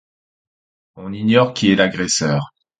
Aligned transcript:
On 0.95 1.13
ignore 1.13 1.53
qui 1.53 1.69
est 1.71 1.75
l'agresseur. 1.75 2.55